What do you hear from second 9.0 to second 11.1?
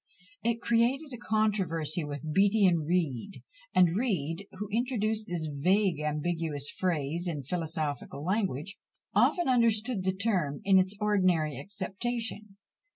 often understood the term in its